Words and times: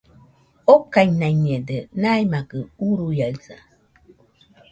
okainaiñede, 0.75 1.77
naimakɨ 2.01 2.59
uruiaɨsa 2.87 3.55